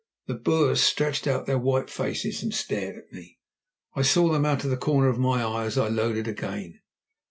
The 0.25 0.33
Boers 0.33 0.81
stretched 0.81 1.27
out 1.27 1.45
their 1.45 1.59
white 1.59 1.87
faces 1.87 2.41
and 2.41 2.51
stared 2.51 2.97
at 2.97 3.13
me; 3.13 3.37
I 3.93 4.01
saw 4.01 4.31
them 4.31 4.47
out 4.47 4.63
of 4.63 4.71
the 4.71 4.75
corner 4.75 5.09
of 5.09 5.19
my 5.19 5.43
eye 5.43 5.65
as 5.65 5.77
I 5.77 5.89
loaded 5.89 6.27
again. 6.27 6.81